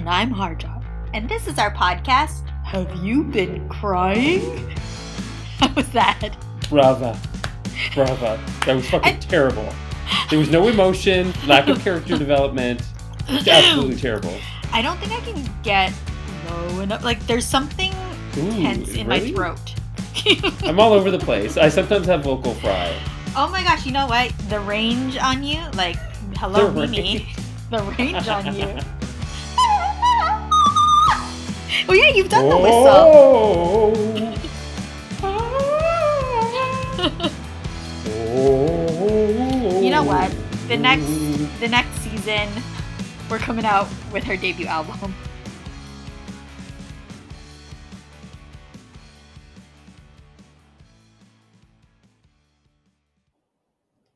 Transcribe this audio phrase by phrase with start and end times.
[0.00, 0.82] And I'm Harjot.
[1.12, 2.48] And this is our podcast.
[2.64, 4.40] Have you been crying?
[5.58, 6.34] How was that?
[6.70, 7.20] Brava.
[7.94, 8.42] Brava.
[8.64, 9.68] That was fucking I- terrible.
[10.30, 12.80] There was no emotion, lack of character development.
[13.28, 14.34] It's absolutely terrible.
[14.72, 15.92] I don't think I can get
[16.48, 17.04] low enough.
[17.04, 17.92] Like, there's something
[18.38, 19.74] Ooh, tense in my throat.
[20.64, 21.58] I'm all over the place.
[21.58, 22.98] I sometimes have vocal fry.
[23.36, 24.32] oh my gosh, you know what?
[24.48, 25.96] The range on you, like,
[26.38, 27.28] hello, The Mimi.
[27.70, 28.78] The range on you.
[31.88, 32.86] Oh, yeah, you've done the whistle.
[32.86, 34.36] Oh.
[39.80, 40.30] You know what?
[40.68, 41.06] The next
[41.60, 42.48] the next season,
[43.28, 45.14] we're coming out with her debut album.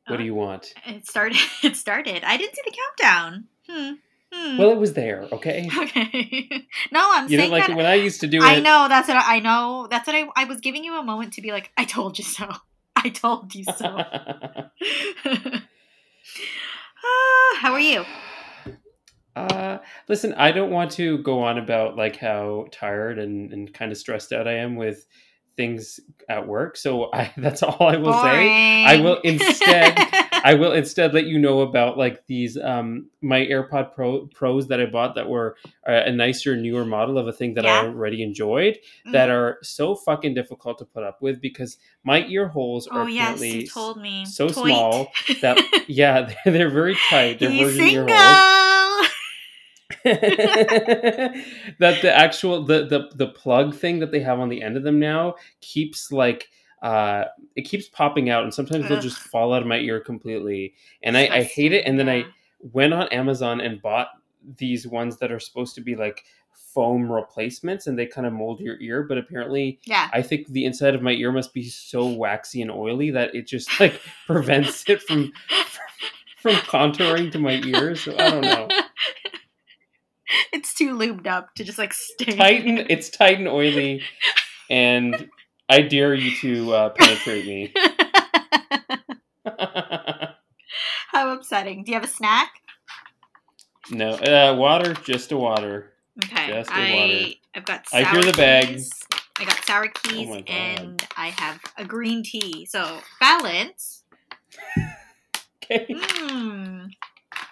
[0.07, 0.73] What do you want?
[0.85, 1.37] It started.
[1.63, 2.23] It started.
[2.23, 3.45] I didn't see the countdown.
[3.67, 3.93] Hmm.
[4.35, 4.57] Hmm.
[4.57, 5.69] Well, it was there, okay?
[5.77, 6.49] okay.
[6.91, 7.71] no, I'm You saying didn't like that.
[7.71, 8.43] it when I used to do it.
[8.43, 9.87] I know that's what I, I know.
[9.89, 10.27] That's what I.
[10.35, 12.49] I was giving you a moment to be like, I told you so.
[12.95, 14.03] I told you so.
[17.07, 18.03] Ah, how are you?
[19.35, 23.91] Uh, listen, I don't want to go on about like how tired and, and kind
[23.91, 25.05] of stressed out I am with
[25.57, 25.99] things
[26.29, 26.77] at work.
[26.77, 28.85] So I that's all I will say.
[28.85, 29.97] I will instead
[30.45, 34.79] I will instead let you know about like these um my AirPod Pro Pros that
[34.79, 35.57] I bought that were
[35.89, 38.77] uh, a nicer newer model of a thing that I already enjoyed
[39.11, 43.07] that are so fucking difficult to put up with because my ear holes are Oh
[43.07, 44.25] yes, apparently you told me.
[44.27, 44.53] so Toit.
[44.53, 47.39] small that yeah they're, they're very tight.
[47.39, 49.09] They're He's virgin ear holes.
[50.03, 54.83] that the actual the, the the plug thing that they have on the end of
[54.83, 56.49] them now keeps like
[56.85, 60.73] uh it keeps popping out and sometimes they'll just fall out of my ear completely.
[61.01, 62.25] And I, I hate it and then I
[62.59, 64.09] went on Amazon and bought
[64.57, 66.23] these ones that are supposed to be like
[66.73, 70.09] foam replacements and they kind of mold your ear but apparently Yeah.
[70.13, 73.47] I think the inside of my ear must be so waxy and oily that it
[73.47, 75.31] just like prevents it from
[76.41, 78.67] from contouring to my ears so I don't know.
[80.51, 82.35] It's too lubed up to just like stay.
[82.35, 84.01] tight and it's tight and oily,
[84.69, 85.29] and
[85.69, 87.73] I dare you to uh, penetrate me.
[91.11, 91.83] How upsetting.
[91.83, 92.61] Do you have a snack?
[93.91, 95.93] no, uh, water, just a water.
[96.23, 96.47] Okay.
[96.47, 97.27] Just the I water.
[97.55, 98.79] I've got sour I hear the bag.
[99.37, 102.65] I got sour keys Oh and I have a green tea.
[102.65, 104.03] So balance.
[105.63, 105.87] Okay.
[105.89, 106.87] Mmm.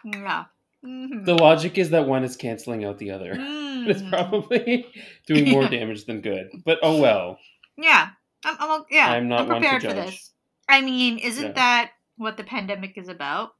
[0.05, 0.45] Yeah.
[0.85, 1.25] Mhm.
[1.25, 3.35] The logic is that one is canceling out the other.
[3.35, 3.63] Mm.
[3.85, 4.85] It's probably
[5.27, 6.49] doing more damage than good.
[6.63, 7.37] But oh well.
[7.77, 8.09] Yeah.
[8.45, 9.07] I'm, I'm yeah.
[9.11, 10.31] I'm not one to prepared for this.
[10.67, 11.51] I mean, isn't Yeah.
[11.53, 13.55] that what the pandemic is about?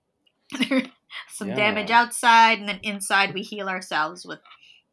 [1.29, 1.55] Some Yeah.
[1.55, 4.39] damage outside, and then inside we heal ourselves with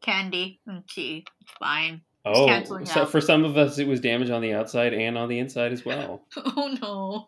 [0.01, 1.25] candy and tea.
[1.41, 2.01] It's fine.
[2.23, 2.45] Oh,
[2.85, 3.09] so out.
[3.11, 5.83] for some of us, it was damage on the outside and on the inside as
[5.83, 6.21] well.
[6.37, 7.27] Oh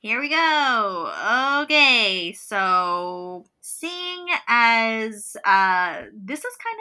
[0.00, 1.60] Here we go.
[1.62, 6.78] Okay, so seeing as uh this has kind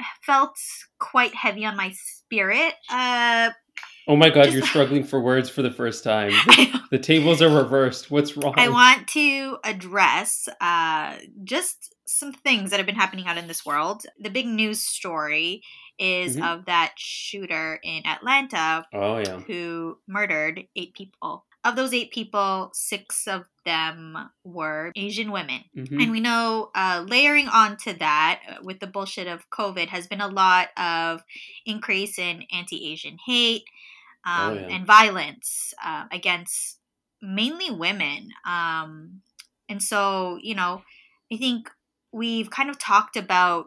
[0.00, 0.56] of felt
[0.98, 3.50] quite heavy on my spirit, uh
[4.06, 6.32] Oh my god, Just- you're struggling for words for the first time.
[6.90, 8.08] The tables are reversed.
[8.10, 8.54] What's wrong?
[8.56, 13.66] I want to address uh just some things that have been happening out in this
[13.66, 14.04] world.
[14.20, 15.62] The big news story
[15.98, 16.44] is Mhm.
[16.60, 19.40] of that shooter in Atlanta Oh yeah.
[19.40, 21.44] who murdered eight people.
[21.64, 25.64] Of those eight people, six of them were Asian women.
[25.74, 26.02] Mhm.
[26.02, 30.20] And we know, uh, layering onto that uh, with the bullshit of COVID has been
[30.20, 31.22] a lot of
[31.64, 33.64] increase in anti Asian hate
[34.26, 34.68] um, Oh, yeah.
[34.76, 36.78] and violence uh, against
[37.22, 38.28] mainly women.
[38.46, 39.22] Um,
[39.68, 40.82] and so, you know,
[41.32, 41.70] I think
[42.12, 43.66] we've kind of talked about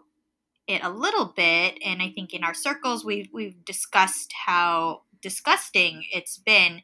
[0.68, 6.04] it a little bit, and I think in our circles we've we've discussed how disgusting
[6.14, 6.82] it's been,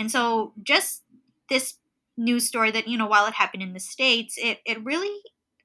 [0.00, 1.02] and so just
[1.48, 1.76] this
[2.16, 5.14] news story that you know while it happened in the states, it it really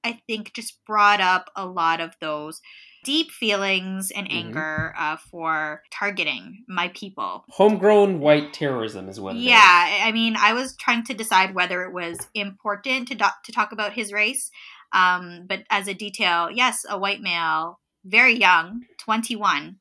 [0.03, 2.61] I think just brought up a lot of those
[3.03, 4.33] deep feelings and Mhm.
[4.35, 7.45] anger uh, for targeting my people.
[7.49, 9.41] Homegrown white terrorism is what is.
[9.43, 13.39] Yeah, I I mean, I was trying to decide whether it was important to do-
[13.45, 14.51] to talk about his race,
[14.91, 19.79] um, but as a detail, yes, a white male, very young, twenty one,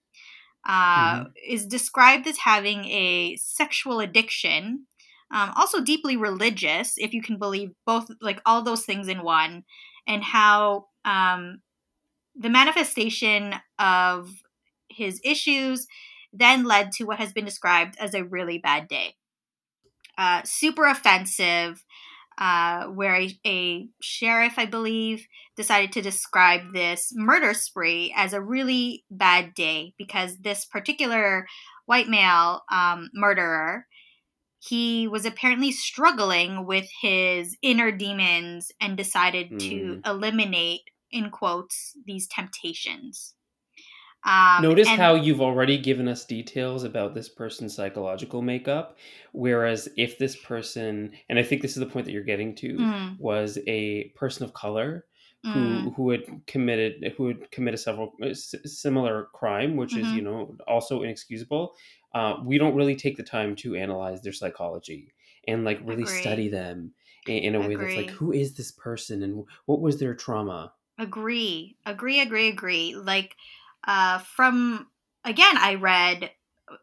[0.66, 4.86] uh, is described as having a sexual addiction,
[5.30, 9.64] um, also deeply religious, if you can believe both, like all those things in one,
[10.06, 11.60] and how um,
[12.34, 14.30] the manifestation of
[14.88, 15.86] his issues
[16.32, 19.14] then led to what has been described as a really bad day.
[20.18, 21.84] Uh, super offensive,
[22.38, 25.26] uh, where a, a sheriff, I believe,
[25.56, 31.46] decided to describe this murder spree as a really bad day because this particular
[31.86, 33.86] white male um, murderer
[34.66, 42.26] he was apparently struggling with his inner demons and decided to eliminate in quotes these
[42.26, 43.34] temptations
[44.24, 48.96] um, Notice and- how you've already given us details about this person's psychological makeup,
[49.32, 52.88] whereas if this person, and I think this is the point that you're getting to,
[52.88, 55.06] Mm, was a person of color
[55.44, 60.12] mm, who who had committed who had committed several uh, s- similar crime, which is
[60.12, 60.12] Mhm.
[60.12, 61.74] you know also inexcusable.
[62.14, 65.12] Uh, we don't really take the time to analyze their psychology
[65.48, 66.06] and like really Agree.
[66.06, 66.94] study them
[67.26, 70.72] in, in a way that's like who is this person and what was their trauma.
[70.98, 73.36] agree agree agree agree like
[73.86, 74.88] uh from
[75.24, 76.30] again i read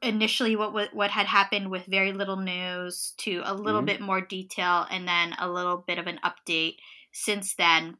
[0.01, 3.85] initially what what had happened with very little news to a little Mhm.
[3.85, 6.77] bit more detail and then a little bit of an update
[7.11, 7.97] since then.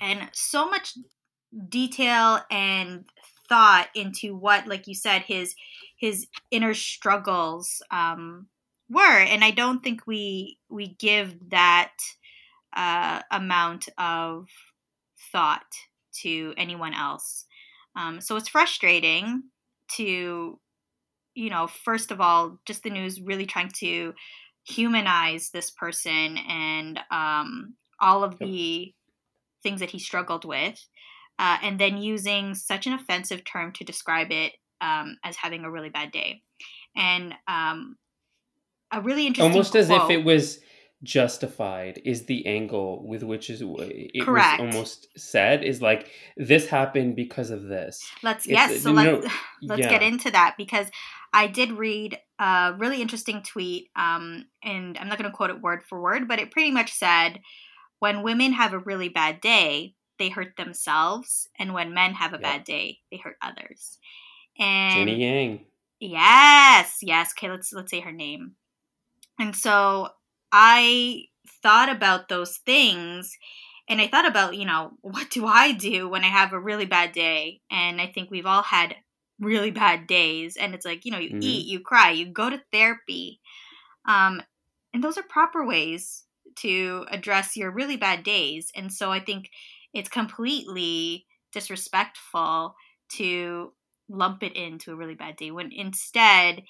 [0.00, 0.94] And so much
[1.68, 3.08] detail and
[3.48, 5.54] thought into what like you said his
[5.98, 8.48] his inner struggles um
[8.90, 9.20] were.
[9.20, 11.94] And i don't think we we give that
[12.74, 14.48] uh amount of
[15.32, 15.74] thought
[16.12, 17.45] to anyone else
[17.96, 19.42] um so it's frustrating
[19.88, 20.58] to
[21.34, 24.12] you know first of all just the news really trying to
[24.64, 28.92] humanize this person and um all of the
[29.62, 30.86] things that he struggled with
[31.38, 35.70] uh, and then using such an offensive term to describe it um, as having a
[35.70, 36.42] really bad day.
[36.96, 37.96] And um,
[38.90, 40.60] a really interesting almost as if it was
[41.02, 44.60] justified is the angle with which is it Correct.
[44.60, 48.96] was almost said is like this happened because of this Let's It's- yes, so you
[48.96, 49.26] let's
[49.62, 49.90] let's yeah.
[49.90, 50.88] get into that because
[51.32, 55.60] I did read a really interesting tweet, um, and I'm not going to quote it
[55.60, 57.40] word for word, but it pretty much said,
[57.98, 62.36] "When women have a really bad day, they hurt themselves, and when men have a
[62.36, 62.42] Yep.
[62.42, 63.98] bad day, they hurt others."
[64.58, 65.60] And Jenny Yang
[66.00, 67.32] Yes, yes.
[67.36, 68.52] Okay, let's let's say her name.
[69.38, 70.08] And so
[70.52, 71.24] I
[71.62, 73.36] thought about those things
[73.88, 76.86] and I thought about, you know, what do I do when I have a really
[76.86, 77.60] bad day?
[77.70, 78.96] And I think we've all had
[79.38, 81.36] really bad days and it's like, you know, you Mhm.
[81.40, 83.40] eat, you cry, you go to therapy.
[84.06, 84.42] Um
[84.94, 86.24] and those are proper ways
[86.56, 88.70] to address your really bad days.
[88.74, 89.50] And so I think
[89.92, 92.74] it's completely disrespectful
[93.10, 93.74] to
[94.08, 96.64] lump it into a really bad day when instead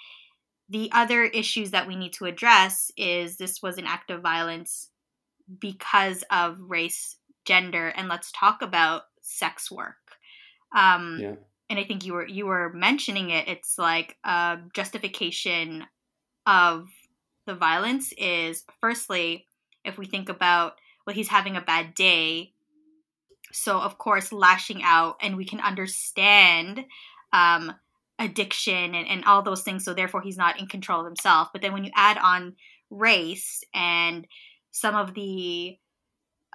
[0.69, 4.89] the other issues that we need to address is this was an act of violence
[5.61, 9.97] because of race gender and let's talk about sex work.
[10.75, 11.35] Um yeah.
[11.71, 13.49] and i think you were you were mentioning it.
[13.49, 15.87] It's like a justification
[16.47, 16.89] of
[17.47, 19.47] the violence is firstly
[19.85, 20.75] if we think about
[21.07, 22.53] well he's having a bad day.
[23.53, 26.85] So of course lashing out and we can understand
[27.33, 27.73] um
[28.19, 31.61] addiction and, and all those things so therefore he's not in control of himself but
[31.63, 32.55] then when you add on
[32.91, 34.27] race and
[34.71, 35.77] some of the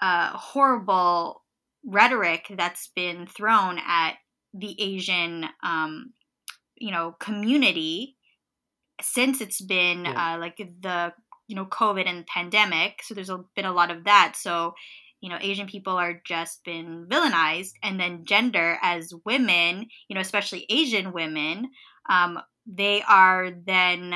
[0.01, 1.43] uh, horrible
[1.85, 4.13] rhetoric that's been thrown at
[4.53, 6.13] the asian um,
[6.77, 8.17] you know community
[9.01, 10.35] since it's been Yeah.
[10.35, 11.13] uh, like the
[11.47, 14.73] you know covid and pandemic so there's a, been a lot of that so
[15.21, 20.21] you know asian people are just been villainized and then gender as women you know
[20.21, 21.69] especially asian women
[22.09, 24.15] um, they are then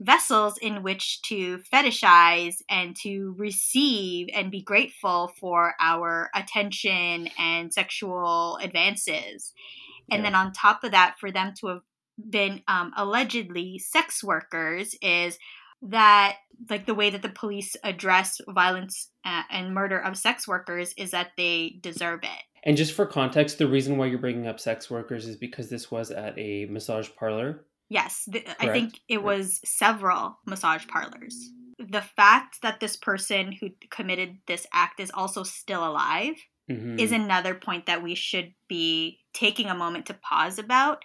[0.00, 7.72] vessels in which to fetishize and to receive and be grateful for our attention and
[7.72, 9.52] sexual advances
[10.10, 10.30] and Yeah.
[10.30, 11.82] then on top of that for them to have
[12.30, 15.38] been um, allegedly sex workers is
[15.82, 16.36] that
[16.70, 21.10] like the way that the police address violence uh, and murder of sex workers is
[21.10, 24.90] that they deserve it and just for context the reason why you're bringing up sex
[24.90, 29.24] workers is because this was at a massage parlor yes th- i think it Right.
[29.38, 35.42] was several massage parlors the fact that this person who committed this act is also
[35.42, 36.34] still alive
[36.70, 37.00] Mhm.
[37.00, 41.04] is another point that we should be taking a moment to pause about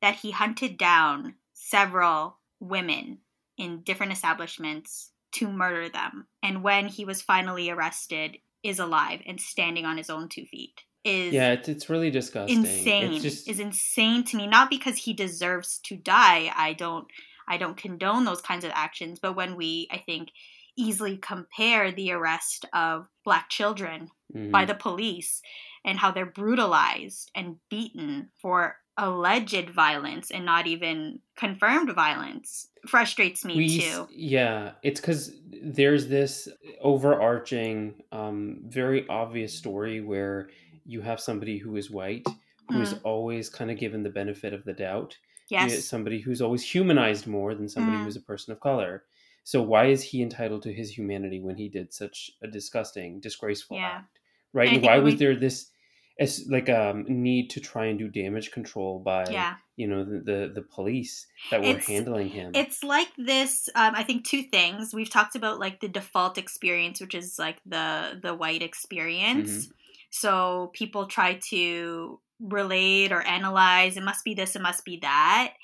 [0.00, 3.18] that he hunted down several women
[3.58, 9.40] in different establishments to murder them and when he was finally arrested is alive and
[9.40, 12.58] standing on his own two feet is yeah, it's it's really disgusting.
[12.58, 17.06] insane It's just is insane to me not because he deserves to die i don't
[17.46, 20.30] i don't condone those kinds of actions but when we i think
[20.76, 24.50] easily compare the arrest of black children mhm.
[24.50, 25.42] by the police
[25.84, 33.44] and how they're brutalized and beaten for alleged violence and not even confirmed violence frustrates
[33.44, 34.06] me we too.
[34.10, 36.48] yeah it's because there's this
[36.80, 40.50] overarching um very obvious story where
[40.84, 42.26] you have somebody who is white
[42.70, 45.16] who is always kind of given the benefit of the doubt.
[45.48, 45.86] Yes.
[45.86, 48.04] somebody who's always humanized more than somebody Mhm.
[48.04, 49.04] who's a person of color.
[49.44, 53.78] So why is he entitled to his humanity when he did such a disgusting disgraceful
[53.78, 53.86] Yeah.
[54.00, 54.18] act
[54.52, 54.68] right?
[54.68, 55.70] And and why was we- there this
[56.18, 60.18] as like um need to try and do damage control by yeah you know the
[60.18, 63.68] the, the police that were It's- handling him It's like this.
[63.74, 64.92] Um, I think two things.
[64.92, 69.50] We've talked about like the default experience, which is like the the white experience.
[69.50, 69.72] Mm-hmm.
[70.10, 73.96] So people try to relate or analyze.
[73.96, 74.56] It must be this.
[74.56, 75.54] It must be that.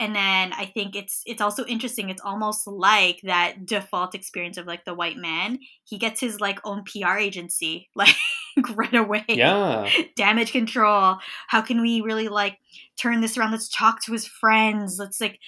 [0.00, 2.08] And then I think it's it's also interesting.
[2.08, 5.58] It's almost like that default experience of like the white man.
[5.82, 8.14] He gets his like own PR agency like
[8.74, 9.24] right away.
[9.28, 9.88] Yeah.
[10.16, 11.18] Damage control.
[11.48, 12.58] How can we really like
[12.98, 13.52] turn this around?
[13.52, 14.96] Let's talk to his friends.
[14.98, 15.38] Let's like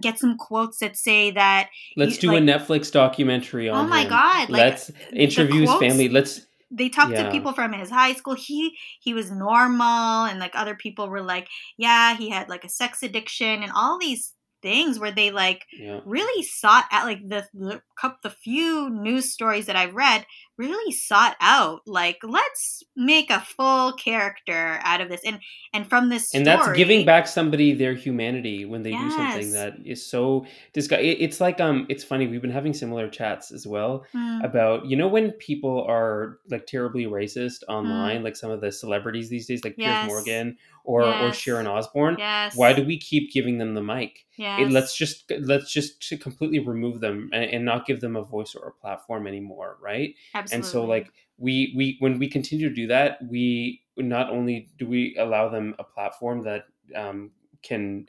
[0.00, 3.86] get some quotes that say that Let's You- do like- a Netflix documentary oh on
[3.86, 4.08] oh my him.
[4.10, 6.08] god like Let's interview his family.
[6.08, 8.34] Let's they talked to people from his high school.
[8.34, 11.48] He he was normal and like other people were like
[11.78, 16.00] yeah he had like a sex addiction and all these things where they like yeah.
[16.04, 17.80] really sought out like the the,
[18.22, 23.92] the few news stories that I've read really sought out like let's make a full
[23.92, 25.38] character out of this and
[25.72, 29.74] and from this And that's giving back somebody their humanity when they do something that
[29.84, 31.02] is so disgust.
[31.02, 32.26] it- It's like um, it's funny.
[32.26, 36.66] We've been having similar chats as well Mm, about you know when people are like
[36.66, 37.74] terribly racist Mm.
[37.74, 40.00] online, like some of the celebrities these days, like Yes.
[40.00, 40.56] Piers Morgan
[40.88, 42.16] or or Sharon Osbourne.
[42.18, 44.24] yes Why do we keep giving them the mic?
[44.36, 44.60] yes.
[44.60, 48.54] It, let's just let's just completely remove them and, and not give them a voice
[48.54, 50.14] or a platform anymore, right?
[50.34, 50.56] Absolutely.
[50.56, 54.86] and so like we we when we continue to do that we not only do
[54.86, 56.64] we allow them a platform that
[56.96, 57.30] um,
[57.62, 58.06] can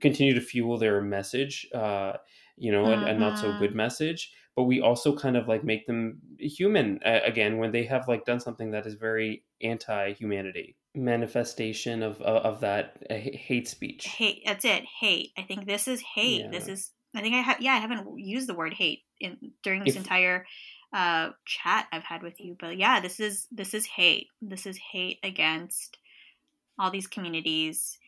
[0.00, 2.14] continue to fuel their message uh,
[2.56, 5.86] you know a, a not so good message but we also kind of like make
[5.86, 12.02] them human uh, again when they have like done something that is very anti-humanity manifestation
[12.02, 16.00] of of, of that uh, hate speech hate that's it hate i think this is
[16.14, 19.36] hate this is i think i ha- yeah i haven't used the word hate in
[19.62, 20.46] during this If- entire
[20.92, 24.78] uh chat i've had with you but yeah this is this is hate this is
[24.92, 25.98] hate against
[26.78, 27.98] all these communities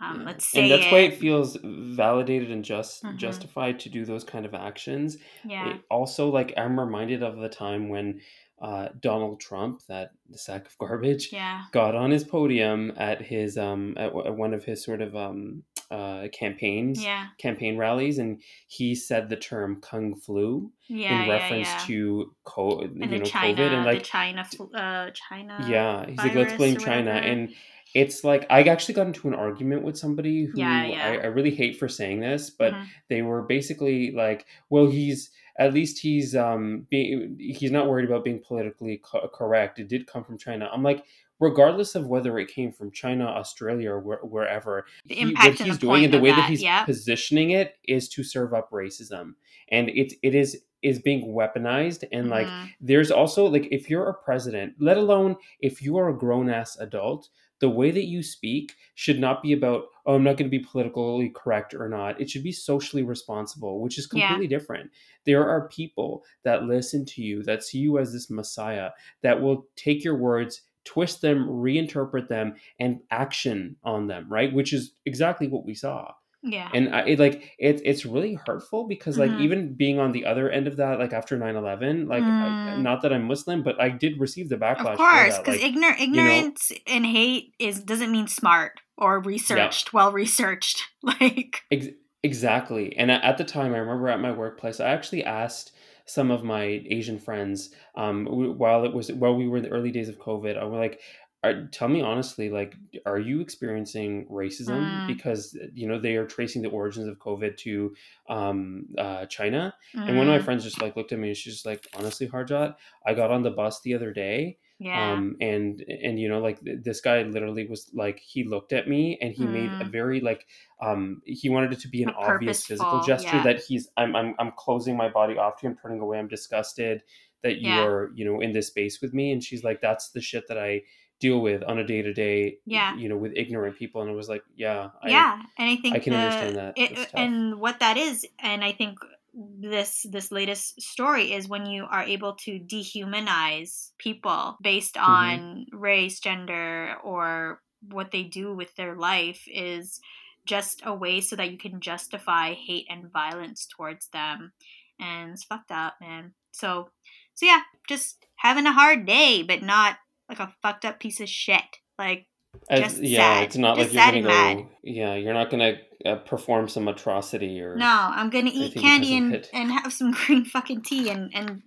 [0.00, 0.26] um Yeah.
[0.26, 1.12] let's say and that's why it.
[1.14, 3.16] it feels validated and just Mhm.
[3.16, 7.48] justified to do those kind of actions yeah It also, like I'm reminded of the
[7.48, 8.20] time when
[8.60, 11.64] uh, Donald Trump, that sack of garbage, yeah.
[11.72, 15.14] got on his podium at his um at, w- at one of his sort of
[15.14, 17.26] um uh campaigns, yeah.
[17.38, 23.00] campaign rallies, and he said the term "kung flu" yeah in reference to co- and
[23.12, 26.76] you know china COVID, and the like china uh china yeah, he's like let's blame
[26.78, 27.54] China, and
[27.94, 30.58] it's like I actually got into an argument with somebody who.
[31.04, 32.86] I, I really hate for saying this, but Mhm.
[33.08, 38.24] they were basically like, well, he's at least he's um being he's not worried about
[38.24, 39.78] being politically co- correct.
[39.78, 40.68] It did come from China.
[40.72, 41.04] I'm like,
[41.40, 45.68] regardless of whether it came from China, Australia, or where, wherever, The he- impact what
[45.68, 46.84] he's doing and the way that, that, he's yeah.
[46.84, 49.34] positioning it is to serve up racism,
[49.70, 52.68] and it it is is being weaponized and like Mhm.
[52.80, 57.28] there's also like if you're a president let alone if you are a grown-ass adult
[57.58, 60.64] the way that you speak should not be about oh i'm not going to be
[60.72, 64.28] politically correct or not it should be socially responsible which is Yeah.
[64.28, 64.90] completely different
[65.24, 68.90] there are people that listen to you that see you as this messiah
[69.22, 74.72] that will take your words twist them reinterpret them and action on them right which
[74.72, 76.12] is exactly what we saw
[76.46, 79.40] yeah and I, it like it, it's really hurtful because like Mhm.
[79.40, 82.82] even being on the other end of that like after 9-11 like I, Mm.
[82.82, 86.00] not that i'm muslim but i did receive the backlash Of course, because like, ignor-
[86.00, 90.82] ignorance and hate is doesn't mean smart or researched, well researched.
[91.02, 91.88] Like, ex-
[92.22, 95.72] exactly and at, at the time i remember at my workplace i actually asked
[96.06, 99.90] some of my asian friends um while it was while we were in the early
[99.92, 101.00] days of covid i was like
[101.46, 105.06] are, tell me honestly like are you experiencing racism Mm.
[105.06, 107.94] because you know they are tracing the origins of covid to
[108.28, 109.74] um uh china
[110.06, 111.86] And one of my mm, friends just like looked at me and she's just like,
[111.94, 112.74] honestly, Harjot,
[113.06, 114.58] I got on the bus the other day.
[114.78, 118.72] yeah, Um, and and you know, like th- this guy literally was like, he looked
[118.72, 119.90] at me and he made a Mm.
[119.90, 120.46] very like,
[120.80, 123.42] um, he wanted it to be an A obvious physical gesture yeah.
[123.42, 126.18] that he's, I'm, I'm, I'm closing my body off to him turning away.
[126.18, 127.02] I'm disgusted
[127.42, 127.80] that you Yeah.
[127.80, 129.32] are, you know, in this space with me.
[129.32, 130.82] And she's like, that's the shit that I
[131.20, 132.58] deal with on a day to day.
[132.66, 132.96] Yeah.
[132.96, 135.94] You know, with ignorant people, and it was like, yeah, I, yeah, and I think
[135.96, 136.74] I can the- understand that.
[136.76, 138.98] It, and what that is, and I think
[139.34, 145.12] this this latest story is when you are able to dehumanize people based Mm-hmm.
[145.12, 150.00] on race, gender, or what they do with their life is
[150.46, 154.52] just a way so that you can justify hate and violence towards them,
[155.00, 156.32] and it's fucked up, man.
[156.52, 156.88] So,
[157.34, 161.28] so yeah, just having a hard day, but not like a fucked up piece of
[161.28, 161.62] shit.
[161.98, 162.26] Like
[162.70, 163.44] As- just yeah, sad.
[163.44, 164.68] it's not Just like you're gonna go.
[164.82, 167.76] Yeah, you're not gonna uh, perform some atrocity or.
[167.76, 171.62] No, I'm gonna eat candy and, and have some green fucking tea and, and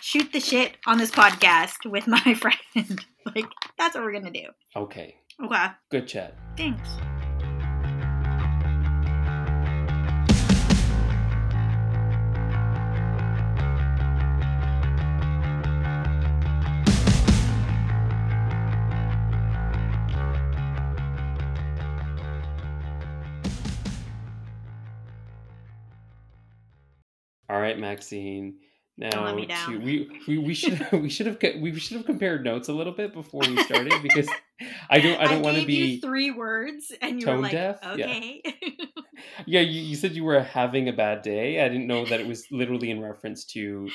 [0.00, 3.04] shoot the shit on this podcast with my friend.
[3.34, 3.46] like,
[3.78, 4.46] that's what we're gonna do.
[4.76, 6.36] Okay, Okay, good chat.
[6.56, 6.88] thanks.
[27.52, 28.54] All right, Maxine.
[28.98, 32.72] Now to, we, we we should we should have we should have compared notes a
[32.72, 34.28] little bit before we started because
[34.90, 37.78] I don't I don't want to be three words and you tone were like, deaf?
[37.84, 38.42] Okay.
[39.46, 42.26] yeah you, you said you were having a bad day I didn't know that it
[42.26, 43.90] was literally in reference to you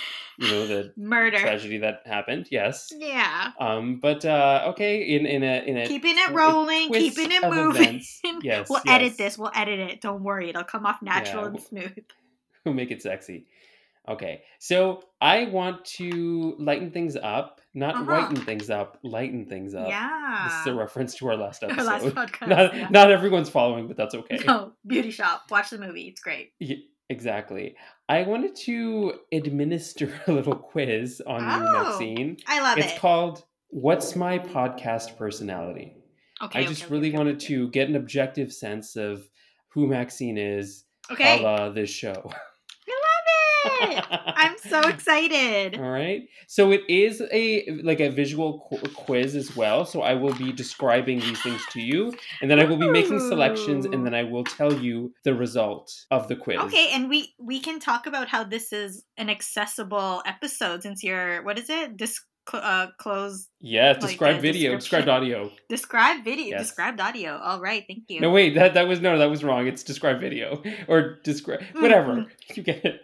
[0.52, 1.38] know the Murder.
[1.38, 3.52] tragedy that happened yes Yeah.
[3.60, 7.82] um but uh okay in in a in a Keeping it rolling, keeping it moving.
[7.84, 8.20] events.
[8.42, 8.96] Yes, we'll yes.
[8.96, 9.38] edit this.
[9.38, 10.02] We'll edit it.
[10.02, 10.50] Don't worry.
[10.50, 11.50] It'll come off natural Yeah.
[11.50, 12.04] and smooth.
[12.68, 13.48] We'll make it sexy.
[14.10, 18.06] Okay, so I want to lighten things up, not Uh-huh.
[18.06, 19.90] whiten things up, lighten things up.
[19.90, 20.46] yeah.
[20.48, 21.86] This is a reference to our last Our episode.
[21.86, 22.48] last podcast.
[22.48, 22.88] not, yeah.
[22.90, 24.40] not everyone's following, but that's okay.
[24.48, 25.44] No, beauty shop.
[25.52, 26.04] Watch the movie.
[26.08, 26.54] It's great.
[26.62, 27.76] Y- exactly.
[28.08, 32.38] I wanted to administer a little quiz on you, Oh, Maxine.
[32.48, 33.00] I love It's it.
[33.00, 35.96] called "What's My Podcast Personality."
[36.42, 36.60] okay.
[36.62, 37.48] I just okay, really okay, wanted okay.
[37.48, 39.28] to get an objective sense of
[39.74, 41.40] who Maxine is, Okay.
[41.40, 42.32] a la this show.
[43.70, 44.34] I love it.
[44.38, 45.76] I'm so excited.
[45.78, 46.28] All right.
[46.48, 49.86] So it is a like a visual qu- quiz as well.
[49.86, 53.20] So I will be describing these things to you, and then I will be making
[53.20, 56.60] selections, and then I will tell you the result of the quiz.
[56.60, 61.44] Okay, and we we can talk about how this is an accessible episode since you're
[61.44, 61.98] what is it?
[61.98, 62.22] Dis
[62.54, 63.90] uh, close Yeah.
[63.92, 64.76] Like Described video.
[64.76, 65.52] Described audio.
[65.68, 66.62] describe video Yes.
[66.62, 67.38] described audio.
[67.38, 68.22] All right, thank you.
[68.22, 68.56] No, wait.
[68.56, 69.18] That that was no.
[69.18, 69.68] That was wrong.
[69.68, 72.26] It's describe video or describe Mm, whatever.
[72.56, 73.02] You get it.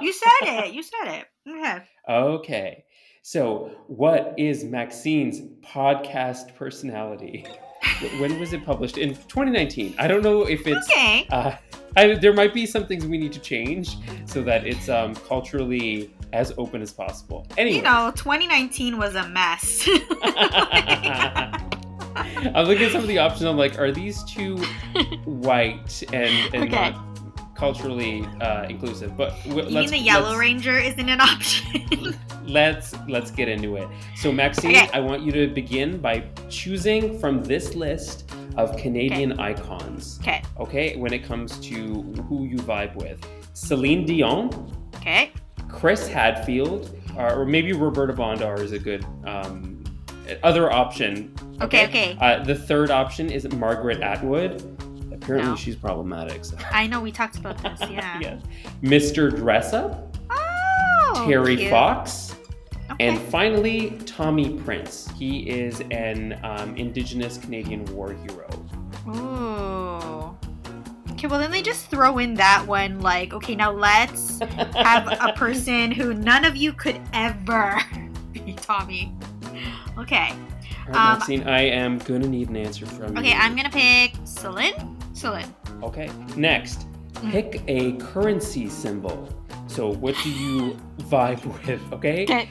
[0.00, 0.72] You said it.
[0.74, 1.24] You said it.
[1.48, 1.82] Okay.
[2.08, 2.84] Okay.
[3.22, 7.44] So, what is Maxine's podcast personality?
[8.20, 8.96] When was it published?
[8.98, 9.94] In 2019.
[9.98, 10.88] I don't know if it's.
[10.90, 11.26] Okay.
[11.30, 11.56] Uh,
[11.96, 13.96] I, there might be some things we need to change
[14.26, 17.46] so that it's um, culturally as open as possible.
[17.56, 19.88] Anyway, You know, 2019 was a mess.
[22.54, 23.44] I'm looking at some of the options.
[23.44, 24.56] I'm like, are these too
[25.24, 26.90] white and, and Okay.
[26.90, 27.07] not
[27.58, 29.16] culturally uh, inclusive?
[29.16, 32.16] But w- you mean the Yellow Ranger isn't an option?
[32.46, 33.88] let's let's get into it.
[34.16, 34.88] So, Maxine, Okay.
[34.94, 40.18] I want you to begin by choosing from this list of Canadian icons.
[40.22, 40.42] okay.
[40.58, 43.20] Okay, when it comes to who you vibe with,
[43.54, 44.48] Celine Dion.
[44.96, 45.32] Okay.
[45.68, 49.84] Chris Hadfield, uh, or maybe Roberta Bondar is a good um,
[50.42, 51.34] other option.
[51.60, 52.16] Okay, okay.
[52.20, 54.62] Uh, the third option is Margaret Atwood.
[55.28, 55.56] Apparently, No.
[55.56, 56.42] she's problematic.
[56.42, 56.56] So.
[56.72, 57.78] I know we talked about this.
[57.90, 58.18] Yeah.
[58.18, 58.42] yes.
[58.82, 59.30] Mr.
[59.30, 61.24] Dressup, Oh.
[61.26, 61.70] Terry cute.
[61.70, 62.34] Fox,
[62.90, 63.06] Okay.
[63.08, 65.06] and finally Tommy Prince.
[65.18, 68.48] He is an um, Indigenous Canadian war hero.
[69.08, 70.34] Ooh.
[71.12, 75.32] Okay, well then they just throw in that one like, okay, now let's have a
[75.36, 77.78] person who none of you could ever
[78.32, 79.12] be Tommy.
[79.98, 80.30] Okay.
[80.30, 83.20] All right, Um, Maxine, I am gonna need an answer from you.
[83.22, 84.94] Okay, I'm gonna pick Celine.
[85.18, 85.52] Celine.
[85.82, 86.08] Okay.
[86.36, 87.32] Next, Mm.
[87.32, 89.28] pick a currency symbol.
[89.66, 90.76] So, what do you
[91.10, 91.80] vibe with?
[91.92, 92.22] Okay.
[92.24, 92.48] Okay.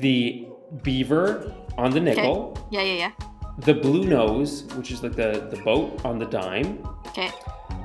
[0.00, 0.46] The
[0.82, 3.10] beaver on the nickel, Yeah, yeah, yeah.
[3.58, 7.30] the blue nose, which is like the, the boat on the dime, Okay.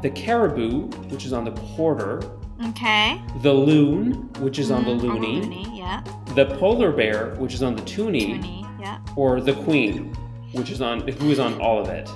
[0.01, 2.21] the caribou, which is on the quarter,
[2.69, 3.21] Okay.
[3.41, 6.01] the loon, which is on the Mm, loony, loony, yeah.
[6.35, 8.99] the polar bear, which is on the toonie, Toonie, yeah.
[9.17, 10.13] or the queen,
[10.53, 12.09] which is on who is on all of it.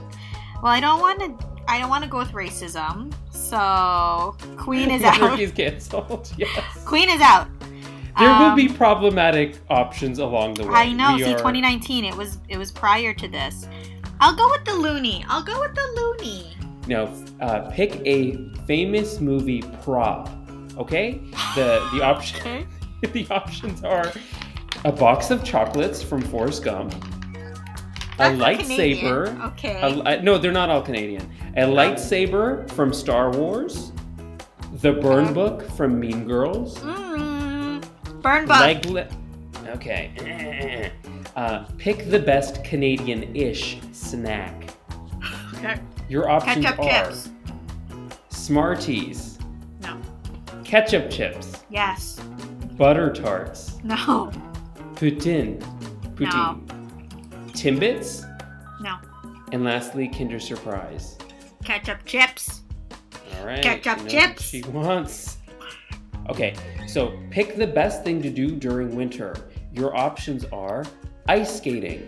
[0.64, 1.53] Well, I don't want to.
[1.68, 3.14] I don't want to go with racism.
[3.32, 5.40] So Queen is out.
[5.40, 6.32] Is canceled.
[6.38, 6.84] Yes.
[6.86, 7.48] Queen is out.
[8.20, 10.74] There will Um, be problematic options along the way.
[10.74, 11.16] I know.
[11.16, 12.06] We See, are- 2019.
[12.06, 12.38] It was.
[12.48, 13.68] It was prior to this.
[14.20, 15.26] I'll go with the loony.
[15.28, 16.56] I'll go with the loony.
[16.88, 17.10] Now,
[17.42, 20.30] uh, pick a famous movie prop.
[20.78, 21.22] Okay.
[21.56, 22.66] The the option Okay.
[23.14, 24.12] the options are
[24.86, 26.94] a box of chocolates from Forrest Gump,
[28.18, 29.42] That's a lightsaber.
[29.54, 29.80] Okay.
[30.06, 31.30] A no, they're not all Canadian.
[31.58, 33.92] A lightsaber from Star Wars.
[34.82, 35.34] The Burn Okay.
[35.34, 36.78] Book from Mean Girls.
[36.80, 37.84] Mm,
[38.22, 39.08] burn book.
[39.76, 40.92] Okay.
[41.36, 44.70] Uh, pick the best Canadian-ish snack.
[45.56, 45.80] Okay.
[46.08, 47.30] Your options Ketchup are chips.
[48.30, 49.40] Smarties,
[49.82, 49.98] No.
[50.64, 52.20] ketchup chips, Yes.
[52.78, 54.32] butter tarts, No.
[54.94, 55.60] poutine,
[56.16, 56.60] poutine,
[57.64, 58.26] Timbits,
[58.82, 58.98] No.
[59.54, 61.18] and lastly Kinder Surprise.
[61.64, 62.64] Ketchup chips.
[63.40, 63.64] All right.
[63.64, 64.42] Ketchup chips.
[64.44, 65.38] She wants.
[66.30, 66.56] Okay,
[66.88, 69.34] so pick the best thing to do during winter.
[69.72, 70.84] Your options are
[71.30, 72.06] ice skating,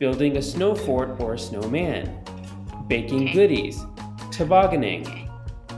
[0.00, 2.18] building a snow fort or a snowman,
[2.88, 3.32] baking Okay.
[3.34, 3.80] goodies,
[4.32, 5.28] tobogganing, Okay.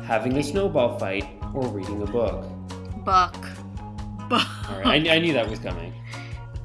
[0.07, 2.47] having a snowball fight, or reading a book.
[3.05, 3.37] Book.
[4.31, 4.71] Book.
[4.71, 5.93] All right, I, I knew that was coming.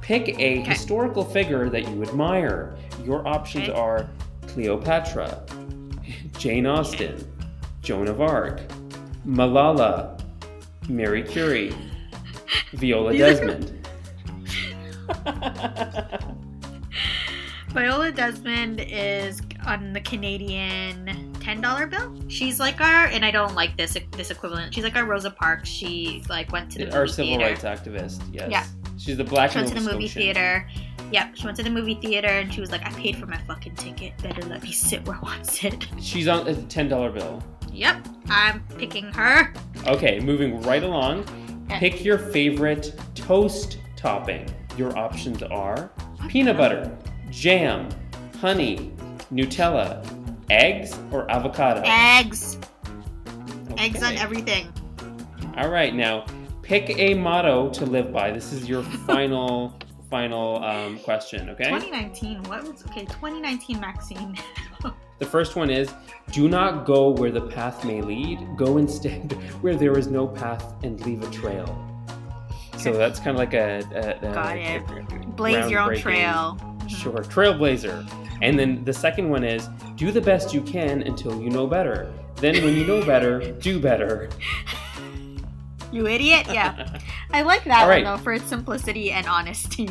[0.06, 2.76] Pick a historical figure that you admire.
[3.04, 3.76] Your options Okay.
[3.76, 4.08] are
[4.46, 5.42] Cleopatra,
[6.38, 7.26] Jane Austen,
[7.82, 8.60] Joan of Arc,
[9.26, 10.20] Malala,
[10.88, 11.74] Mary Curie,
[12.74, 13.72] Viola Desmond.
[17.70, 22.14] Viola Desmond is on the Canadian ten dollar bill.
[22.28, 24.72] She's like our, and I don't like this this equivalent.
[24.72, 25.68] She's like our Rosa Parks.
[25.68, 27.44] She like went to the Our civil theater.
[27.44, 28.48] rights activist, yes.
[28.50, 28.64] Yeah.
[28.98, 30.68] She's the black She went to the movie theater.
[31.12, 33.38] Yep, she went to the movie theater and she was like, I paid for my
[33.46, 34.16] fucking ticket.
[34.22, 35.86] Better let me sit where I want to sit.
[36.00, 37.42] She's on a $10 bill.
[37.72, 39.52] Yep, I'm picking her.
[39.86, 41.20] Okay, moving right along.
[41.66, 41.78] Okay.
[41.78, 44.48] Pick your favorite toast topping.
[44.76, 45.90] Your options are
[46.28, 46.96] peanut butter,
[47.30, 47.88] jam,
[48.40, 48.92] honey,
[49.32, 50.04] Nutella,
[50.50, 51.82] eggs, or avocado.
[51.84, 52.58] Eggs.
[53.78, 54.72] Eggs on everything.
[55.56, 56.24] All right, now
[56.66, 58.30] pick a motto to live by.
[58.32, 59.78] This is your final,
[60.10, 61.48] final um, question.
[61.50, 61.64] Okay.
[61.64, 62.42] 2019.
[62.44, 63.04] What was okay?
[63.04, 64.36] 2019 Maxine.
[65.18, 65.88] The first one is:
[66.30, 68.38] Do not go where the path may lead.
[68.54, 71.66] Go instead where there is no path and leave a trail.
[72.76, 75.34] So that's kind of like a, a, a Got it.
[75.34, 76.58] Blaze your own trail.
[76.60, 76.90] Mhm.
[76.90, 78.06] Sure, trailblazer.
[78.42, 82.12] And then the second one is: Do the best you can until you know better.
[82.36, 84.28] Then, when you know better, do better.
[85.96, 86.46] You idiot.
[86.52, 87.00] Yeah.
[87.32, 88.04] I like that right.
[88.04, 89.88] one though for its simplicity and honesty.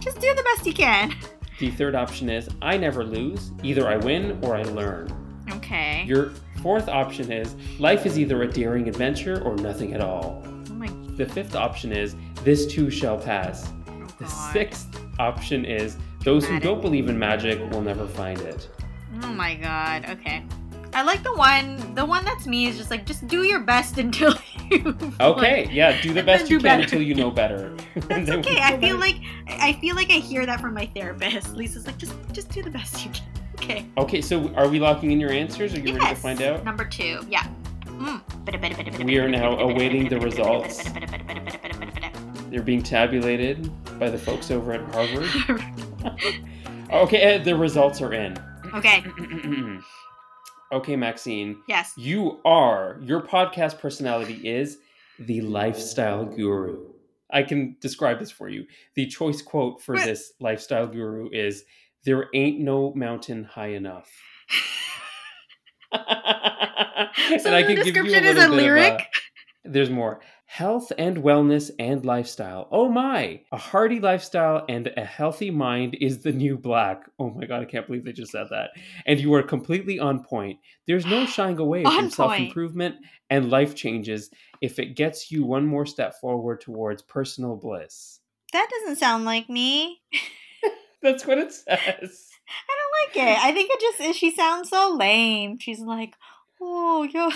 [0.00, 1.14] Just do the best you can.
[1.60, 3.52] The third option is: I never lose.
[3.62, 5.44] Either I win or I learn.
[5.52, 6.04] Okay.
[6.08, 10.42] Your fourth option is life is either a daring adventure or nothing at all.
[10.44, 13.70] oh my The fifth option is this too shall pass.
[13.88, 14.88] Oh the sixth
[15.20, 18.68] option is those who don't believe in magic will never find it.
[19.22, 20.04] Oh my god.
[20.10, 20.44] Okay.
[20.94, 21.94] I like the one.
[21.94, 24.34] The one that's me is just like just do your best until
[24.70, 24.96] you.
[25.20, 26.82] Okay, like- yeah, do the best then you do can better.
[26.82, 27.74] until you know better.
[27.96, 28.58] That's okay.
[28.60, 29.16] I feel like
[29.48, 31.54] I feel like I hear that from my therapist.
[31.54, 33.24] Lisa's like just just do the best you can.
[33.56, 33.86] Okay.
[33.98, 35.74] Okay, so are we locking in your answers?
[35.74, 36.64] Are you ready to find out?
[36.64, 37.20] Number two.
[37.28, 37.46] Yeah.
[37.86, 39.04] Mm.
[39.04, 40.88] We are now awaiting the results.
[42.50, 45.28] They're being tabulated by the folks over at Harvard.
[46.90, 48.38] Okay, uh, the results are in.
[48.74, 49.04] okay.
[50.72, 51.62] okay, Maxine.
[51.68, 51.92] Yes.
[51.96, 54.78] You are, your podcast personality is
[55.18, 56.92] the lifestyle guru.
[57.30, 58.66] I can describe this for you.
[58.94, 61.64] The choice quote for this lifestyle guru is
[62.04, 64.10] There ain't no mountain high enough.
[67.40, 69.06] So and the description is a little bit of lyric?
[69.64, 70.20] there's more.
[70.50, 72.68] Health and wellness and lifestyle.
[72.72, 73.42] Oh my!
[73.52, 77.02] A hearty lifestyle and a healthy mind is the new black.
[77.18, 78.70] Oh my god, I can't believe they just said that.
[79.04, 80.58] And you are completely on point.
[80.86, 82.96] There's no shying away from self improvement
[83.28, 84.30] and life changes
[84.62, 88.20] if it gets you one more step forward towards personal bliss.
[88.54, 90.00] That doesn't sound like me.
[91.02, 91.68] That's what it says.
[91.68, 92.74] I
[93.12, 93.44] don't like it.
[93.44, 95.58] I think it just she sounds so lame.
[95.58, 96.14] She's like,
[96.58, 97.30] "Oh, you're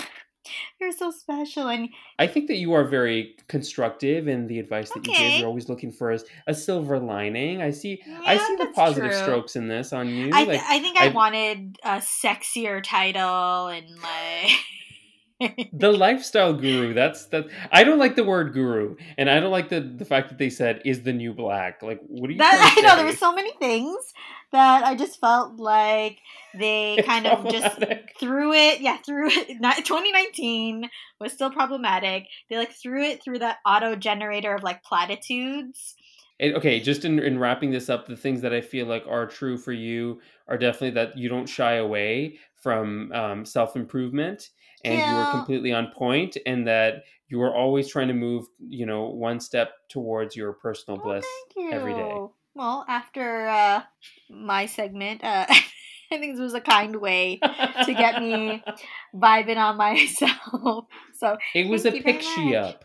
[0.81, 5.07] you're so special," and I think that you are very constructive in the advice that
[5.07, 5.39] you give.
[5.41, 7.63] You're always looking for a, a silver lining.
[7.63, 8.03] I see.
[8.27, 9.21] I see the positive true.
[9.21, 10.31] strokes in this on you.
[10.33, 14.53] I, like I think I, I- wanted a sexier title and like.
[15.73, 16.95] the lifestyle guru.
[16.95, 17.47] That's that.
[17.71, 20.51] I don't like the word guru, and I don't like the the fact that they
[20.51, 21.83] said is the new black.
[21.83, 22.39] Like, what are you?
[22.39, 24.13] That I know there were so many things
[24.53, 26.19] that I just felt like
[26.55, 27.79] they kind of just
[28.21, 28.81] threw it.
[28.81, 29.57] Yeah, threw it.
[29.61, 30.89] Not, 2019
[31.21, 32.27] was still problematic.
[32.49, 35.95] They like threw it through that auto generator of like platitudes.
[36.43, 39.57] Okay, just in, in wrapping this up, the things that I feel like are true
[39.57, 44.51] for you are definitely that you don't shy away from um, self improvement,
[44.85, 48.87] and you are completely on point, and that you are always trying to move, you
[48.87, 51.25] know, one step towards your personal Oh, bliss.
[51.57, 51.77] thank you.
[51.77, 52.19] every day.
[52.55, 53.83] well, after uh,
[54.29, 55.47] my segment, uh,
[56.13, 58.63] I think this was a kind way to get me
[59.15, 60.87] vibing on myself.
[61.19, 62.55] So, It was a pick you very picture much.
[62.57, 62.85] up.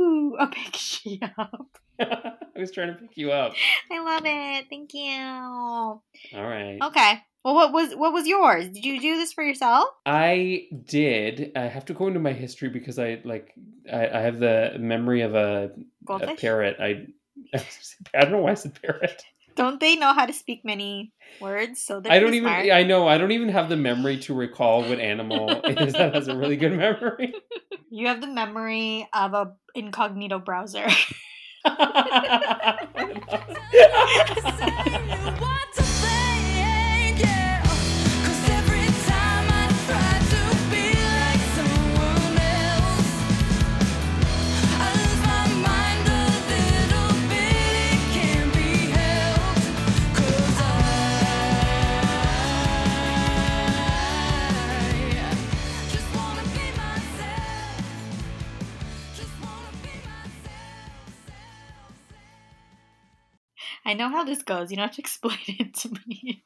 [0.00, 1.18] Ooh, a picture.
[2.00, 3.54] I was trying to pick you up.
[3.90, 4.66] I love it.
[4.70, 5.12] Thank you.
[5.12, 6.02] All
[6.34, 6.78] right.
[6.82, 7.20] Okay.
[7.44, 8.68] Well, what was what was yours?
[8.68, 9.88] Did you do this for yourself?
[10.04, 11.52] I did.
[11.56, 13.54] I have to go into my history because I like
[13.90, 15.70] I, I have the memory of a,
[16.08, 16.76] a parrot.
[16.78, 17.06] I
[18.14, 19.22] I don't know why I said parrot.
[19.56, 21.82] Don't they know how to speak many words?
[21.82, 22.48] So they're I don't even.
[22.48, 22.70] smart.
[22.70, 23.08] I know.
[23.08, 26.56] I don't even have the memory to recall what animal is that has a really
[26.56, 27.34] good memory.
[27.90, 30.86] You have the memory of a incognito browser.
[63.84, 64.70] I know how this goes.
[64.70, 66.44] You don't have to explain it to me.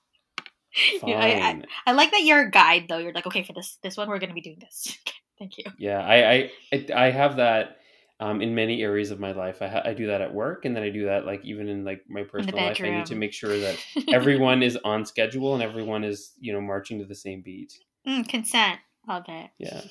[1.01, 1.01] Fine.
[1.11, 2.99] Yeah, I- I- I like that you're a guide, though.
[2.99, 4.99] You're like, okay, for this this one, we're gonna be doing this.
[5.38, 5.64] Thank you.
[5.79, 7.77] Yeah, I I I, I have that
[8.20, 9.62] um, in many areas of my life.
[9.62, 11.85] I ha- I do that at work, and then I do that like even in
[11.85, 12.81] like my personal life.
[12.81, 13.77] I need to make sure that
[14.12, 17.73] everyone is on schedule and everyone is you know marching to the same beat.
[18.07, 18.81] mm, consent.
[19.07, 19.51] Love it.
[19.59, 19.83] Yeah.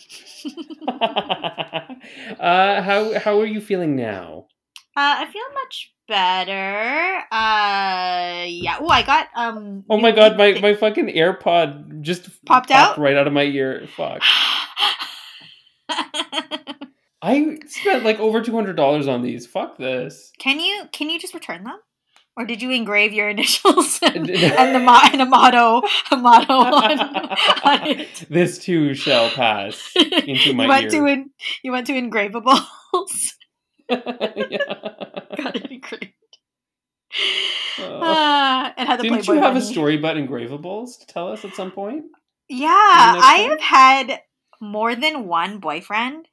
[2.39, 4.47] uh, how how are you feeling now?
[4.95, 7.17] Uh, I feel much better.
[7.31, 8.77] Uh, yeah.
[8.79, 9.83] Oh, I got um.
[9.89, 12.97] Oh my god, my my fucking AirPod just Popped out?
[12.97, 13.87] right out of my ear.
[13.95, 14.21] Fuck.
[17.21, 19.47] I spent like over two hundred dollars on these.
[19.47, 20.31] Fuck this.
[20.39, 21.79] can you can you just return them,
[22.35, 26.53] or did you engrave your initials and, and the mo- and a motto a motto
[26.53, 28.25] on, on it?
[28.29, 30.89] This too shall pass into my you went ear.
[30.91, 31.29] to en-
[31.63, 32.65] you went to engravables.
[33.89, 36.13] Got it engraved.
[37.79, 38.01] Oh.
[38.01, 41.43] Uh, and had the Didn't Playboy you have a story about engravables to tell us
[41.43, 42.05] at some point?
[42.49, 44.21] Yeah, I have had
[44.61, 46.27] more than one boyfriend.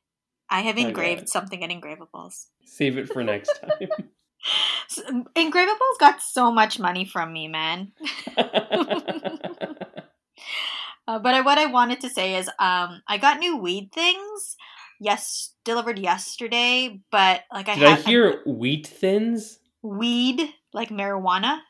[0.49, 1.29] I have engraved God.
[1.29, 2.47] something in engravables.
[2.65, 3.89] Save it for next time.
[5.37, 7.93] Engravables got so much money from me, man.
[11.07, 14.57] Uh, but I, what I wanted to say is, um, I got new weed things.
[15.01, 17.01] Yes, delivered yesterday.
[17.11, 19.59] But like I Did I hear wheat thins?
[19.83, 20.43] weed,
[20.75, 21.61] like marijuana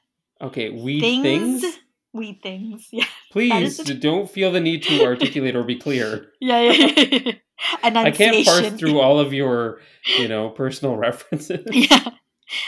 [0.43, 1.61] Okay, weed things.
[1.63, 1.79] things.
[2.13, 2.89] Weed things.
[2.93, 6.33] Yeah, Please the- don't feel the need to articulate or be clear.
[6.41, 6.73] yeah, yeah.
[6.97, 7.33] yeah.
[7.85, 9.81] I can't parse through all of your,
[10.19, 11.65] you know, personal references.
[11.71, 12.09] yeah.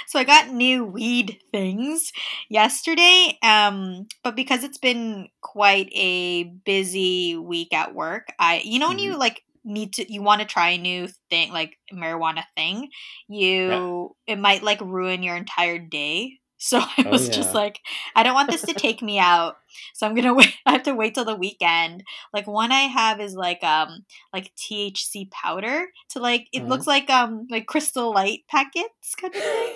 [0.06, 2.12] So I got new weed things
[2.48, 3.36] yesterday.
[3.42, 8.98] Um, but because it's been quite a busy week at work, I you know when
[8.98, 9.06] Mm-hmm.
[9.12, 12.88] you like need to you want to try a new thing like marijuana thing,
[13.28, 16.38] you it might like ruin your entire day.
[16.64, 17.80] So I Oh, was just like,
[18.14, 19.56] I don't want this to take me out.
[19.94, 20.54] So I'm gonna wait.
[20.64, 22.04] I have to wait till the weekend.
[22.32, 26.68] Like one I have is like um like THC powder to like it Uh-huh.
[26.68, 29.72] looks like um like crystal light packets kind of thing.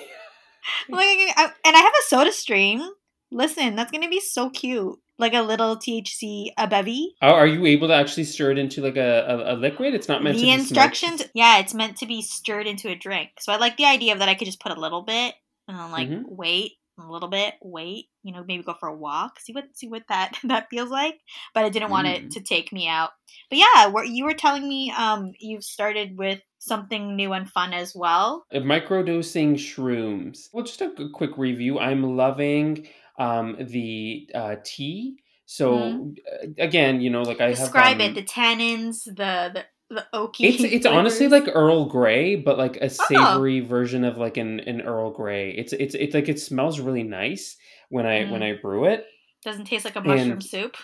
[0.92, 2.87] like I, and I have a SodaStream.
[3.30, 4.98] Listen, that's gonna be so cute.
[5.18, 7.14] Like a little THC a bevy.
[7.22, 9.94] Oh, are you able to actually stir it into like a, a, a liquid?
[9.94, 10.60] It's not meant to The be smoked?
[10.70, 13.30] instructions, yeah, it's meant to be stirred into a drink.
[13.40, 15.34] So I like the idea of that I could just put a little bit
[15.68, 16.24] and then like Mhm.
[16.26, 19.88] wait a little bit, wait, you know, maybe go for a walk, see what see
[19.88, 21.18] what that that feels like.
[21.54, 22.14] But I didn't want Mm.
[22.26, 23.10] it to take me out.
[23.48, 27.72] But yeah, where you were telling me um you've started with something new and fun
[27.72, 28.44] as well.
[28.52, 30.48] Microdosing shrooms.
[30.52, 31.78] Well, just a quick review.
[31.78, 32.86] I'm loving
[33.18, 35.16] um, the uh, tea.
[35.46, 36.18] So Mhm.
[36.18, 38.00] uh, again, you know, like I Describe have.
[38.00, 38.09] it.
[38.09, 40.40] um, The tannins, the the the oaky.
[40.50, 44.81] It's it's honestly like Earl Grey, but like a savory version of like an, an
[44.83, 45.50] Earl Grey.
[45.52, 47.57] It's it's it's like it smells really nice
[47.90, 48.59] when I when Mm.
[48.59, 49.07] I brew it.
[49.44, 50.76] doesn't taste like a mushroom and- soup.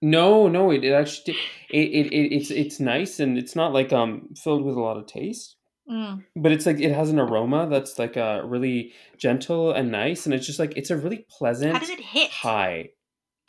[0.00, 1.36] No, no, it, it actually
[1.68, 4.96] it, it, it it's it's nice and it's not like um filled with a lot
[4.96, 5.56] of taste.
[5.90, 6.24] Mm.
[6.36, 10.34] But it's like it has an aroma that's like uh really gentle and nice and
[10.34, 12.30] it's just like it's a really pleasant How does it hit?
[12.30, 12.90] high.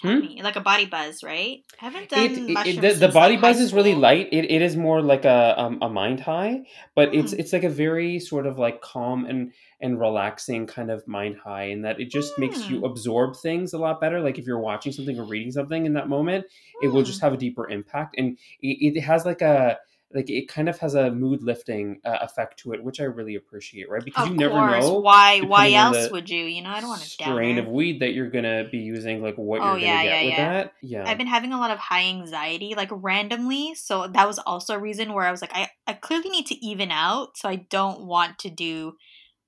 [0.01, 0.19] Hmm?
[0.19, 0.41] me.
[0.41, 1.57] Like a body buzz, right?
[1.81, 4.29] I haven't done It, it, it- the, the body like, buzz is really light.
[4.31, 6.61] It, it is more like a um, a mind high,
[6.95, 7.39] but it's Mm.
[7.39, 11.65] it's like a very sort of like calm and and relaxing kind of mind high,
[11.65, 12.75] in that it just makes Hmm.
[12.75, 14.21] you absorb things a lot better.
[14.21, 16.45] Like if you're watching something or reading something in that moment,
[16.81, 17.07] it will Hmm.
[17.07, 19.79] just have a deeper impact, and it, it has like a
[20.13, 23.35] like it kind of has a mood lifting uh, effect to it, which I really
[23.35, 24.03] appreciate, right?
[24.03, 24.85] Because of you never course.
[24.85, 26.45] know why why else would you?
[26.45, 29.35] You know, I don't want to strain of weed that you're gonna be using, like
[29.35, 30.53] what Oh, you're gonna yeah, get yeah, with yeah.
[30.53, 30.73] that.
[30.81, 33.75] Yeah, I've been having a lot of high anxiety, like randomly.
[33.75, 36.65] So that was also a reason where I was like, I, I clearly need to
[36.65, 37.37] even out.
[37.37, 38.93] So I don't want to do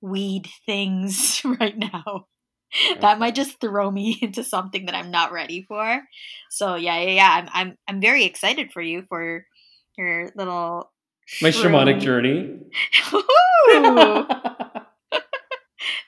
[0.00, 2.26] weed things right now.
[3.00, 6.02] That might just throw me into something that I'm not ready for.
[6.50, 7.30] So yeah, yeah, yeah.
[7.30, 9.44] I'm I'm I'm very excited for you for
[9.96, 10.90] your little
[11.40, 12.58] my shamanic journey.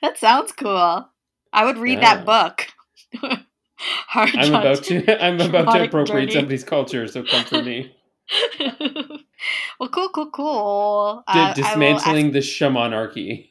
[0.03, 1.09] That sounds cool.
[1.53, 2.25] I would read Yeah.
[2.25, 2.67] that book.
[4.15, 6.33] I'm about to I'm about to appropriate journey.
[6.33, 7.95] somebody's culture, so come for me.
[9.81, 11.25] well, cool, cool, cool.
[11.33, 13.51] D- Uh, dismantling the shamanarchy.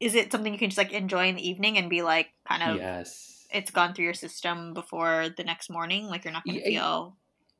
[0.00, 2.62] is it something you can just like enjoy in the evening and be like, kind
[2.62, 3.27] of, yes.
[3.50, 6.06] It's gone through your system before the next morning?
[6.06, 7.16] Like you're not gonna Yeah, feel.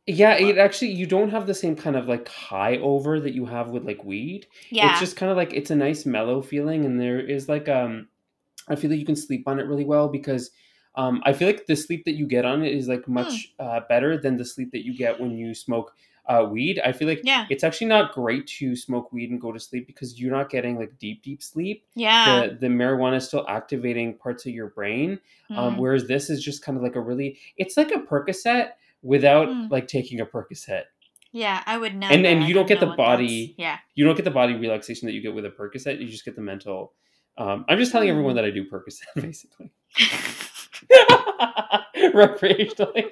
[0.06, 3.44] Yeah, it actually you don't have the same kind of like high over that you
[3.46, 4.46] have with like weed.
[4.70, 4.86] Yeah.
[4.86, 8.08] It's just kind of like it's a nice mellow feeling, and there is like um,
[8.68, 10.50] I feel like you can sleep on it really well because
[10.96, 13.38] um, I feel like the sleep that you get on it is like Hmm.
[13.38, 15.94] much uh, better than the sleep that you get when you smoke
[16.28, 16.78] uh, weed.
[16.84, 17.46] I feel like Yeah.
[17.50, 20.76] it's actually not great to smoke weed and go to sleep because you're not getting
[20.78, 21.84] like deep deep sleep.
[21.94, 22.48] yeah.
[22.48, 25.18] The the marijuana is still activating parts of your brain,
[25.50, 25.78] um, Mm.
[25.78, 29.70] whereas this is just kind of like a really it's like a Percocet without Mm.
[29.70, 30.84] like taking a Percocet.
[31.32, 32.12] yeah, I would never.
[32.14, 33.78] and and you don't get the body Yeah.
[33.94, 35.98] you don't get the body relaxation that you get with a Percocet.
[36.00, 36.92] You just get the mental.
[37.38, 38.36] Um, I'm just telling everyone Mm.
[38.36, 39.70] that I do Percocet basically
[42.14, 43.04] recreationally.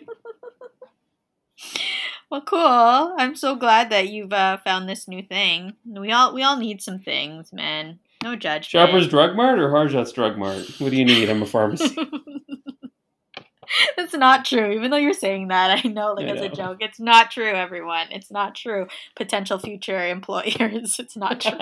[2.31, 3.15] Well, cool.
[3.19, 5.75] I'm so glad that you've uh, found this new thing.
[5.85, 8.01] We all we all need some things, man.
[8.23, 8.67] No judgment.
[8.67, 10.65] Shoppers Drug Mart or Harjot's Drug Mart?
[10.81, 11.29] What do you need?
[11.29, 11.97] I'm a pharmacy.
[13.97, 14.73] That's not true.
[14.73, 17.53] Even though you're saying that, I know, like I as a joke, it's not true.
[17.53, 18.89] Everyone, it's not true.
[19.15, 21.59] Potential future employers, it's not true.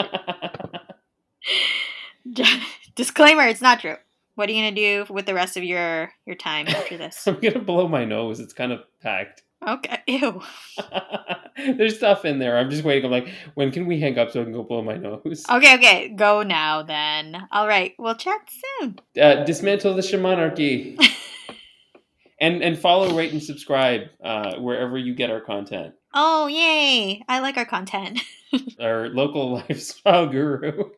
[2.95, 3.97] Disclaimer: It's not true.
[4.37, 7.27] What are you gonna do with the rest of your your time after this?
[7.27, 8.41] I'm gonna blow my nose.
[8.41, 9.43] It's kind of packed.
[9.67, 9.99] Okay.
[10.07, 10.43] Ew.
[11.77, 12.59] There's stuff in there.
[12.59, 13.05] I'm just waiting.
[13.07, 15.45] I'm like, when can we hang up so I can go blow my nose?
[15.49, 15.75] Okay.
[15.75, 16.09] Okay.
[16.11, 17.47] Go now then.
[17.51, 17.95] All right.
[17.99, 18.49] We'll chat
[18.81, 18.99] soon.
[19.21, 20.99] Uh, dismantle the shamanarchy.
[22.41, 25.95] and and follow, rate, and subscribe uh, wherever you get our content.
[26.17, 27.25] Oh yay!
[27.29, 28.21] I like our content.
[28.81, 30.91] Our local lifestyle guru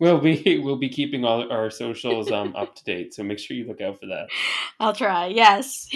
[0.00, 3.14] will be will be keeping all our socials um, up to date.
[3.14, 4.28] So make sure you look out for that.
[4.78, 5.28] I'll try.
[5.28, 5.88] Yes.